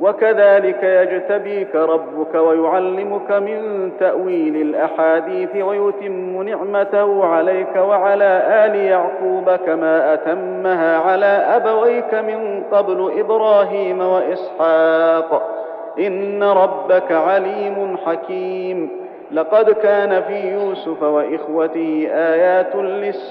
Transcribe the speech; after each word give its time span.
وكذلك 0.00 0.82
يجتبيك 0.82 1.74
ربك 1.74 2.34
ويعلمك 2.34 3.32
من 3.32 3.90
تأويل 4.00 4.56
الأحاديث 4.56 5.56
ويتم 5.56 6.42
نعمته 6.42 7.24
عليك 7.24 7.76
وعلى 7.76 8.42
آل 8.66 8.74
يعقوب 8.74 9.50
كما 9.50 10.14
أتمها 10.14 10.98
على 10.98 11.26
أبويك 11.26 12.14
من 12.14 12.62
قبل 12.72 13.12
إبراهيم 13.18 14.00
وإسحاق. 14.00 15.56
إن 15.98 16.42
ربك 16.42 17.12
عليم 17.12 17.96
حكيم. 18.06 18.90
لقد 19.32 19.70
كان 19.70 20.22
في 20.22 20.52
يوسف 20.52 21.02
وإخوته 21.02 22.08
آيات 22.12 22.76
للسائلين. 22.76 23.30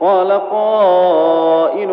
قال 0.00 0.32
قائل 0.32 1.88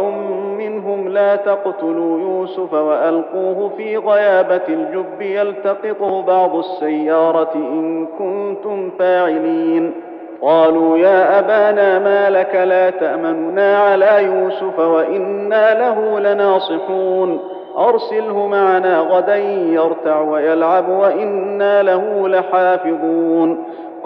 منهم 0.58 1.08
لا 1.08 1.36
تقتلوا 1.36 2.20
يوسف 2.20 2.74
وألقوه 2.74 3.72
في 3.78 3.98
غيابة 3.98 4.62
الجب 4.70 5.22
يلتقطه 5.22 6.22
بعض 6.22 6.56
السيارة 6.56 7.52
إن 7.56 8.06
كنتم 8.06 8.90
فاعلين. 9.00 9.94
قالوا 10.42 10.98
يا 10.98 11.40
أبانا 11.40 12.00
ما 12.00 12.30
لك 12.30 12.56
لا 12.56 12.90
تأمننا 12.90 13.78
على 13.78 14.24
يوسف 14.24 14.80
وإنا 14.80 15.74
له 15.74 16.20
لناصحون. 16.20 17.40
أرسله 17.78 18.48
معنا 18.48 19.00
غدا 19.00 19.36
يرتع 19.36 20.22
ويلعب 20.22 20.90
وإنا 20.90 21.84
له 21.84 22.28
لحافظون. 22.28 23.64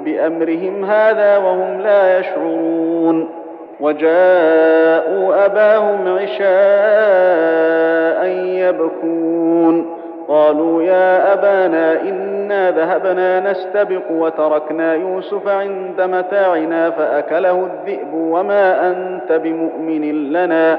بأمرهم 0.00 0.84
هذا 0.84 1.36
وهم 1.36 1.80
لا 1.80 2.18
يشعرون. 2.18 3.28
وجاءوا 3.80 5.46
أباهم 5.46 6.18
عشاء 6.18 6.42
يبكون. 8.68 9.86
قالوا 10.28 10.82
يا 10.82 11.32
أبانا 11.32 12.02
إنا 12.02 12.70
ذهبنا 12.70 13.50
نستبق 13.50 14.10
وتركنا 14.10 14.94
يوسف 14.94 15.48
عند 15.48 16.00
متاعنا 16.00 16.90
فأكله 16.90 17.66
الذئب. 17.66 18.14
وما 18.14 18.90
أنت 18.90 19.32
بمؤمن 19.32 20.32
لنا 20.32 20.78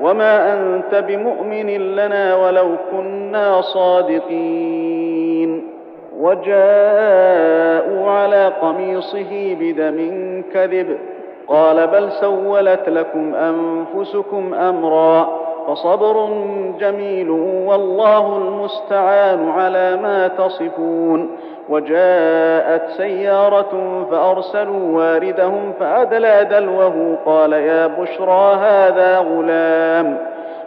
وما 0.00 0.52
أنت 0.52 0.94
بمؤمن 0.94 1.96
لنا 1.96 2.36
ولو 2.36 2.68
كنا 2.92 3.60
صادقين. 3.60 5.62
وجاءوا 6.20 8.10
على 8.10 8.52
قميصه 8.62 9.56
بدم 9.60 9.98
كذب 10.54 10.96
قال 11.48 11.86
بل 11.86 12.12
سولت 12.12 12.88
لكم 12.88 13.34
أنفسكم 13.34 14.54
أمرا 14.54 15.28
فصبر 15.68 16.28
جميل 16.80 17.30
والله 17.66 18.36
المستعان 18.38 19.48
على 19.50 19.96
ما 19.96 20.28
تصفون 20.28 21.30
وجاءت 21.68 22.90
سيارة 22.96 24.04
فأرسلوا 24.10 24.96
واردهم 24.98 25.72
فأدلى 25.80 26.46
دلوه 26.50 27.16
قال 27.26 27.52
يا 27.52 27.86
بشرى 27.86 28.54
هذا 28.54 29.18
غلام 29.18 30.18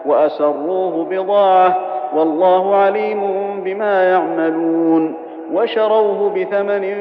وأسروه 0.06 1.06
بضاعة 1.10 1.78
والله 2.16 2.76
عليم 2.76 3.22
بما 3.64 4.04
يعملون 4.04 5.14
وشروه 5.54 6.30
بثمن 6.30 6.96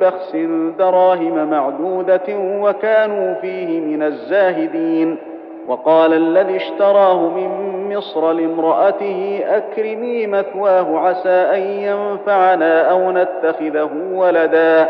بخس 0.00 0.36
دراهم 0.78 1.50
معدودة 1.50 2.22
وكانوا 2.38 3.34
فيه 3.34 3.80
من 3.80 4.02
الزاهدين. 4.02 5.16
وقال 5.68 6.12
الذي 6.12 6.56
اشتراه 6.56 7.28
من 7.28 7.48
مصر 7.96 8.32
لامرأته 8.32 9.40
أكرمي 9.46 10.26
مثواه 10.26 10.98
عسى 10.98 11.28
أن 11.28 11.62
ينفعنا 11.62 12.90
أو 12.90 13.10
نتخذه 13.10 13.90
ولدا. 14.12 14.88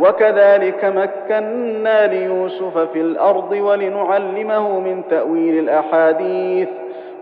وكذلك 0.00 0.84
مكنا 0.84 2.06
ليوسف 2.06 2.78
في 2.78 3.00
الأرض 3.00 3.52
ولنعلمه 3.52 4.80
من 4.80 5.02
تأويل 5.10 5.58
الأحاديث. 5.58 6.68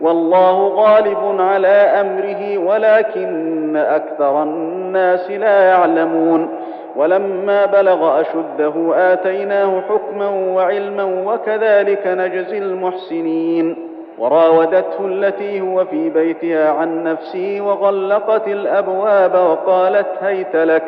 والله 0.01 0.69
غالب 0.69 1.41
على 1.41 1.69
أمره 1.69 2.59
ولكن 2.59 3.77
أكثر 3.77 4.43
الناس 4.43 5.31
لا 5.31 5.63
يعلمون. 5.63 6.49
ولما 6.97 7.67
بلغ 7.67 8.21
أشده 8.21 8.73
آتيناه 9.13 9.81
حكما 9.81 10.29
وعلما 10.29 11.05
وكذلك 11.05 12.07
نجزي 12.07 12.59
المحسنين. 12.59 13.77
وراودته 14.19 15.07
التي 15.07 15.61
هو 15.61 15.85
في 15.85 16.11
بيتها 16.11 16.71
عن 16.73 17.05
نفسه 17.05 17.59
وغلقت 17.61 18.49
الأبواب 18.49 19.35
وقالت 19.35 20.09
هيت 20.23 20.57
لك. 20.57 20.85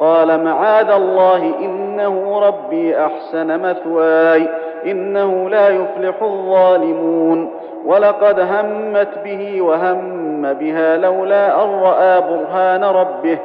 قال 0.00 0.44
معاذ 0.44 0.90
الله 0.90 1.54
إنه 1.60 2.40
ربي 2.40 2.98
أحسن 2.98 3.60
مثواي 3.60 4.48
إنه 4.86 5.50
لا 5.50 5.68
يفلح 5.68 6.22
الظالمون. 6.22 7.50
ولقد 7.84 8.40
همت 8.40 9.18
به 9.24 9.62
وهم 9.62 10.52
بها 10.52 10.96
لولا 10.96 11.64
أن 11.64 11.70
رأى 11.70 12.20
برهان 12.20 12.84
ربه. 12.84 13.38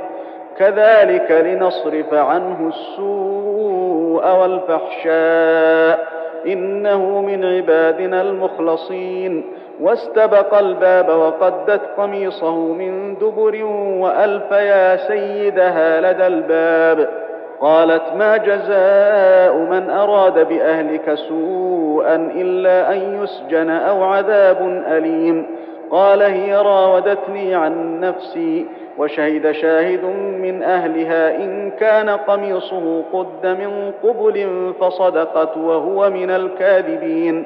كذلك 0.58 1.32
لنصرف 1.32 2.14
عنه 2.14 2.68
السوء 2.68 4.36
والفحشاء. 4.36 6.08
إنه 6.48 7.22
من 7.22 7.46
عبادنا 7.46 8.22
المخلصين. 8.22 9.44
واستبق 9.82 10.58
الباب 10.58 11.10
وقدت 11.10 11.82
قميصه 11.98 12.56
من 12.56 13.16
دبر 13.16 13.64
وألف 14.00 14.52
يا 14.52 14.98
سيدها 14.98 16.02
لدى 16.02 16.28
الباب. 16.28 17.29
قالت 17.62 18.04
ما 18.16 18.38
جزاء 18.38 19.56
من 19.58 19.90
أراد 19.90 20.48
بأهلك 20.48 21.14
سوءا 21.14 22.16
إلا 22.16 22.94
أن 22.94 23.24
يسجن 23.24 23.70
أو 23.70 24.04
عذاب 24.04 24.84
أليم. 24.88 25.46
قال 25.92 26.22
هي 26.22 26.56
راودتني 26.56 27.56
عن 27.56 28.00
نفسي 28.00 28.66
وشهد 28.98 29.52
شاهد 29.52 30.04
من 30.42 30.64
أهلها 30.64 31.36
إن 31.36 31.72
كان 31.72 32.10
قميصه 32.10 33.04
قد 33.14 33.46
من 33.46 33.92
قبل 34.04 34.74
فصدقت 34.82 35.58
وهو 35.58 36.10
من 36.10 36.30
الكاذبين. 36.30 37.46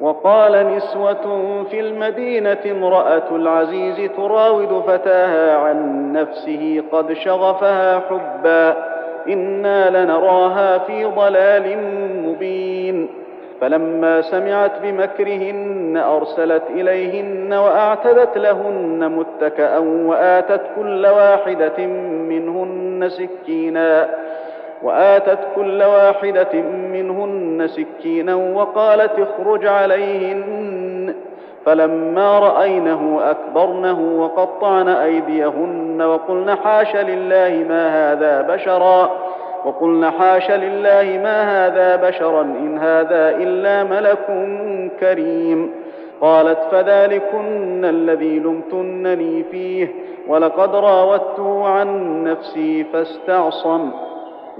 وقال 0.00 0.76
نسوة 0.76 1.64
في 1.70 1.80
المدينة 1.80 2.58
امرأة 2.66 3.36
العزيز 3.36 4.10
تراود 4.16 4.82
فتاها 4.86 5.56
عن 5.56 6.12
نفسه 6.12 6.82
قد 6.92 7.12
شغفها 7.12 8.00
حبا 8.10 8.76
إنا 9.28 10.04
لنراها 10.04 10.78
في 10.78 11.04
ضلال 11.04 11.78
مبين. 12.26 13.08
فلما 13.60 14.20
سمعت 14.20 14.72
بمكرهن 14.82 15.96
أرسلت 15.96 16.62
إليهن 16.70 17.52
وأعتدت 17.52 18.38
لهن 18.38 19.12
متكئا 19.16 19.78
وآتت 19.78 20.60
كل 20.76 21.06
واحدة 21.06 21.86
منهن 22.28 23.08
سكينا. 23.08 24.08
وآتت 24.82 25.38
كل 25.56 25.82
واحدة 25.82 26.62
منهن 26.92 27.68
سكينا 27.68 28.34
وقالت 28.34 29.12
اخرج 29.18 29.66
عليهن. 29.66 31.14
فلما 31.66 32.38
رأينه 32.38 33.20
أكبرنه 33.30 34.22
وقطعن 34.22 34.88
أيديهن 34.88 36.02
وقلن 36.02 36.54
حاش 36.54 36.96
لله 36.96 37.66
ما 37.68 38.12
هذا 38.12 38.42
بشرا 38.54 39.10
وقلن 39.64 40.10
حاش 40.10 40.50
لله 40.50 41.20
ما 41.22 41.66
هذا 41.66 42.08
بشرا 42.08 42.40
إن 42.40 42.78
هذا 42.78 43.28
إلا 43.28 43.84
ملك 43.84 44.26
كريم. 45.00 45.70
قالت 46.20 46.58
فذلكن 46.70 47.84
الذي 47.84 48.38
لمتنني 48.38 49.44
فيه 49.50 49.88
ولقد 50.28 50.74
راودته 50.74 51.68
عن 51.68 52.24
نفسي 52.24 52.84
فاستعصم. 52.84 53.90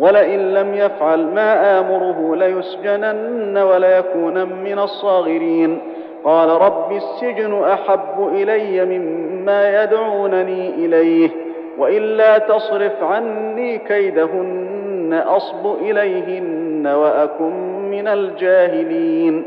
ولئن 0.00 0.54
لم 0.54 0.74
يفعل 0.74 1.26
ما 1.26 1.80
آمره 1.80 2.36
ليسجنن 2.36 3.58
وليكون 3.58 4.44
من 4.64 4.78
الصاغرين. 4.78 5.78
قال 6.24 6.48
رب 6.48 6.92
السجن 6.92 7.64
أحب 7.64 8.28
إلي 8.32 8.84
مما 8.84 9.82
يدعونني 9.82 10.70
إليه 10.70 11.30
والا 11.78 12.38
تصرف 12.38 13.02
عني 13.02 13.78
كيدهن 13.78 15.22
أصب 15.26 15.76
إليهن 15.80 16.86
وأكن 16.86 17.52
من 17.90 18.08
الجاهلين. 18.08 19.44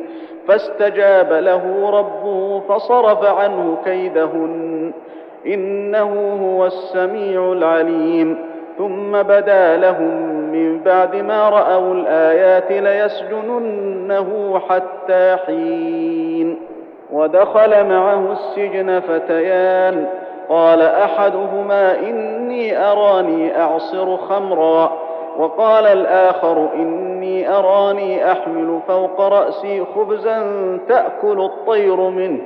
فاستجاب 0.48 1.34
له 1.34 1.90
ربه 1.90 2.60
فصرف 2.60 3.24
عنه 3.26 3.78
كيدهن 3.86 4.92
إنه 5.48 6.38
هو 6.42 6.66
السميع 6.66 7.52
العليم. 7.52 8.38
ثم 8.78 9.22
بدا 9.22 9.78
لهم 9.78 10.33
من 10.54 10.80
بعد 10.80 11.16
ما 11.16 11.50
رأوا 11.50 11.94
الآيات 11.94 12.72
ليسجننه 12.72 14.60
حتى 14.70 15.38
حين. 15.46 16.58
ودخل 17.12 17.86
معه 17.86 18.32
السجن 18.32 19.00
فتيان. 19.00 20.08
قال 20.50 20.82
أحدهما 20.82 22.00
إني 22.00 22.78
أراني 22.78 23.62
أعصر 23.62 24.18
خمرا. 24.18 24.92
وقال 25.38 25.86
الآخر 25.86 26.70
إني 26.76 27.50
أراني 27.50 28.32
أحمل 28.32 28.80
فوق 28.88 29.22
رأسي 29.22 29.84
خبزا 29.96 30.44
تأكل 30.90 31.42
الطير 31.42 31.96
منه. 31.96 32.40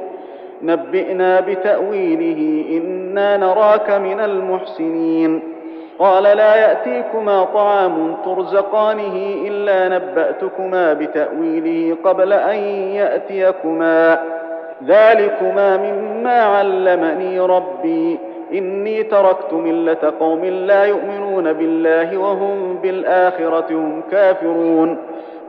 نبئنا 0.62 1.39
بتأويله 1.39 2.65
إنا 2.77 3.38
نراك 3.38 3.92
من 3.92 4.19
المحسنين. 4.19 5.56
قال 6.00 6.24
لا 6.24 6.56
يأتيكما 6.56 7.44
طعام 7.44 8.18
ترزقانه 8.26 9.36
إلا 9.48 9.90
نبأتكما 9.90 10.94
بتأويله 10.94 11.98
قبل 12.04 12.34
أن 12.34 12.56
يأتيكما. 12.96 14.20
ذلكما 14.86 15.78
مما 15.78 16.42
علمني 16.42 17.40
ربي. 17.40 18.20
إني 18.54 19.04
تركت 19.04 19.54
ملة 19.54 20.14
قوم 20.20 20.46
لا 20.46 20.84
يؤمنون 20.84 21.54
بالله 21.54 22.18
وهم 22.18 22.80
بالآخرة 22.84 23.66
هم 23.72 24.02
كافرون. 24.12 24.98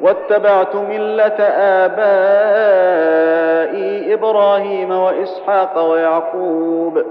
واتبعت 0.01 0.77
ملة 0.77 1.43
آبائي 1.85 4.15
إبراهيم 4.15 4.91
وإسحاق 4.91 5.91
ويعقوب. 5.91 7.03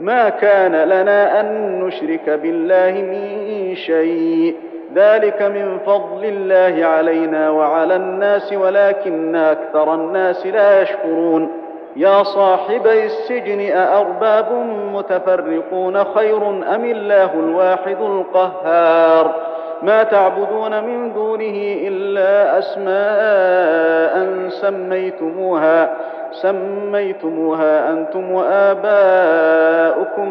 ما 0.00 0.28
كان 0.28 0.76
لنا 0.76 1.40
أن 1.40 1.80
نشرك 1.80 2.30
بالله 2.30 2.90
من 2.90 3.74
شيء. 3.74 4.56
ذلك 4.94 5.42
من 5.42 5.78
فضل 5.86 6.24
الله 6.24 6.86
علينا 6.86 7.50
وعلى 7.50 7.96
الناس 7.96 8.52
ولكن 8.52 9.36
أكثر 9.36 9.94
الناس 9.94 10.46
لا 10.46 10.82
يشكرون. 10.82 11.50
يا 11.96 12.22
صاحبي 12.22 13.04
السجن 13.04 13.76
أأرباب 13.76 14.46
متفرقون 14.94 16.04
خير 16.04 16.48
أم 16.48 16.84
الله 16.84 17.34
الواحد 17.34 17.96
القهار؟ 18.00 19.34
ما 19.82 20.02
تعبدون 20.02 20.84
من 20.84 21.12
دونه 21.12 21.76
إلا 21.88 22.58
أسماء 22.58 24.48
سميتموها. 24.48 25.96
سميتموها 26.32 27.90
أنتم 27.90 28.32
وآباؤكم 28.32 30.28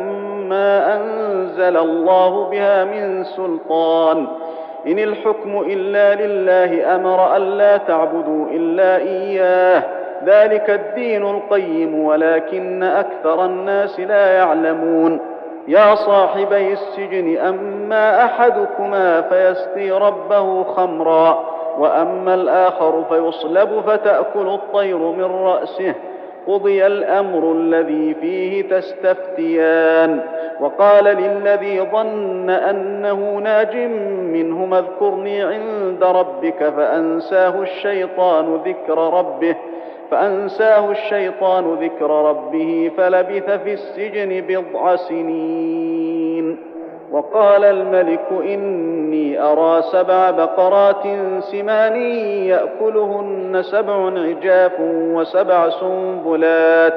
ما 0.49 0.95
أنزل 0.95 1.77
الله 1.77 2.49
بها 2.49 2.83
من 2.83 3.23
سلطان. 3.23 4.27
إن 4.87 4.99
الحكم 4.99 5.59
إلا 5.67 6.15
لله 6.15 6.95
أمر 6.95 7.35
ألا 7.35 7.77
تعبدوا 7.77 8.47
إلا 8.51 8.97
إياه. 8.97 9.83
ذلك 10.25 10.69
الدين 10.69 11.29
القيم 11.29 12.03
ولكن 12.03 12.83
أكثر 12.83 13.45
الناس 13.45 13.99
لا 13.99 14.31
يعلمون. 14.33 15.19
يا 15.67 15.95
صاحبي 15.95 16.73
السجن 16.73 17.37
أما 17.37 18.25
أحدكما 18.25 19.21
فيسقي 19.21 19.91
ربه 19.91 20.63
خمرا. 20.63 21.48
وأما 21.79 22.33
الآخر 22.33 23.03
فيصلب 23.09 23.69
فتأكل 23.87 24.47
الطير 24.47 24.97
من 24.97 25.23
رأسه. 25.23 25.93
قضي 26.47 26.87
الأمر 26.87 27.51
الذي 27.51 28.13
فيه 28.13 28.69
تستفتيان. 28.69 30.21
وقال 30.59 31.03
للذي 31.03 31.81
ظن 31.81 32.49
أنه 32.49 33.39
ناج 33.43 33.75
منهما 34.21 34.79
اذكرني 34.79 35.43
عند 35.43 36.03
ربك 36.03 36.69
فأنساه 36.69 37.61
الشيطان 37.61 38.55
ذكر 38.65 38.97
ربه. 38.97 39.55
فأنساه 40.11 40.91
الشيطان 40.91 41.73
ذكر 41.81 42.09
ربه 42.09 42.91
فلبث 42.97 43.49
في 43.49 43.73
السجن 43.73 44.41
بضع 44.47 44.95
سنين. 44.95 46.28
وقال 47.11 47.63
الملك 47.63 48.25
إني 48.31 49.41
أرى 49.41 49.81
سبع 49.81 50.31
بقرات 50.31 51.03
سمان 51.39 51.95
يأكلهن 52.45 53.61
سبع 53.61 54.05
عجاف 54.05 54.71
وسبع 54.89 55.69
سنبلات 55.69 56.93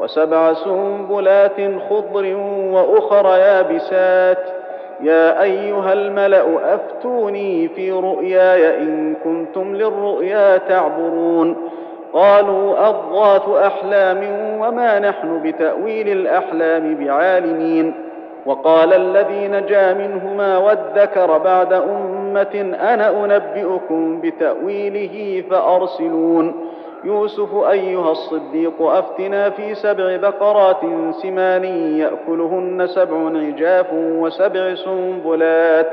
وسبع 0.00 0.52
سنبلات 0.52 1.60
خضر 1.90 2.36
وأخر 2.72 3.26
يابسات. 3.26 4.38
يا 5.00 5.42
أيها 5.42 5.92
الملأ 5.92 6.74
أفتوني 6.74 7.68
في 7.68 7.92
رؤياي 7.92 8.78
إن 8.78 9.14
كنتم 9.24 9.76
للرؤيا 9.76 10.56
تعبرون. 10.56 11.56
قالوا 12.12 12.88
أضغاث 12.88 13.48
أحلام 13.48 14.18
وما 14.60 14.98
نحن 14.98 15.42
بتأويل 15.42 16.08
الأحلام 16.08 16.94
بعالمين. 16.94 17.94
وقال 18.46 18.92
الذي 18.94 19.48
نجا 19.48 19.94
منهما 19.94 20.58
وادكر 20.58 21.38
بعد 21.38 21.72
أمة 21.72 22.76
أنا 22.80 23.24
أنبئكم 23.24 24.20
بتأويله 24.20 25.44
فأرسلون. 25.50 26.54
يوسف 27.04 27.54
أيها 27.54 28.10
الصديق 28.10 28.82
أفتنا 28.82 29.50
في 29.50 29.74
سبع 29.74 30.16
بقرات 30.16 30.80
سمان 31.22 31.64
يأكلهن 31.98 32.86
سبع 32.86 33.16
عجاف 33.38 33.86
وسبع 33.92 34.74
سنبلات 34.74 35.92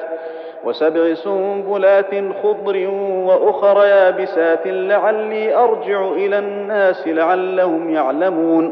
وسبع 0.64 1.14
سنبلات 1.14 2.12
خضر 2.44 2.88
وأخر 3.28 3.86
يابسات 3.86 4.68
لعلي 4.68 5.56
أرجع 5.56 6.12
إلى 6.12 6.40
الناس 6.40 7.08
لعلهم 7.08 7.90
يعلمون. 7.90 8.72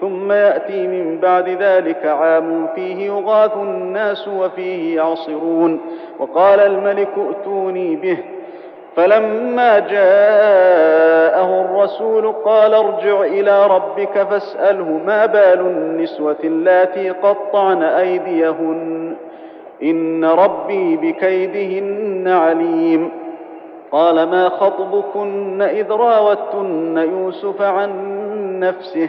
ثم 0.00 0.32
يأتي 0.32 0.86
من 0.86 1.18
بعد 1.18 1.48
ذلك 1.48 2.06
عام 2.06 2.68
فيه 2.74 3.06
يغاث 3.06 3.56
الناس 3.56 4.28
وفيه 4.28 4.96
يعصرون. 4.96 5.80
وقال 6.18 6.60
الملك 6.60 7.08
ائتوني 7.28 7.96
به. 7.96 8.18
فلما 8.96 9.78
جاءه 9.78 11.60
الرسول 11.60 12.32
قال 12.32 12.74
ارجع 12.74 13.20
إلى 13.20 13.66
ربك 13.66 14.22
فاسأله 14.22 15.00
ما 15.06 15.26
بال 15.26 15.60
النسوة 15.60 16.36
اللاتي 16.44 17.10
قطعن 17.10 17.82
أيديهن. 17.82 19.14
إن 19.82 20.24
ربي 20.24 20.96
بكيدهن 20.96 22.28
عليم. 22.28 23.10
قال 23.92 24.14
ما 24.14 24.48
خطبكن 24.48 25.62
إذ 25.62 25.92
راوتن 25.92 26.98
يوسف 26.98 27.62
عن 27.62 27.90
نفسه؟ 28.60 29.08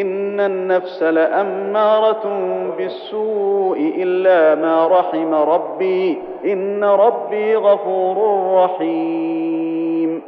ان 0.00 0.40
النفس 0.40 1.02
لاماره 1.02 2.22
بالسوء 2.78 3.78
الا 3.98 4.54
ما 4.54 4.86
رحم 4.88 5.34
ربي 5.34 6.18
ان 6.44 6.84
ربي 6.84 7.56
غفور 7.56 8.16
رحيم 8.64 10.22